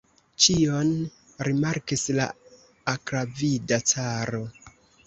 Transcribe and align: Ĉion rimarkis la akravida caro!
Ĉion 0.45 0.89
rimarkis 1.49 2.07
la 2.21 2.27
akravida 2.97 3.83
caro! 3.95 4.45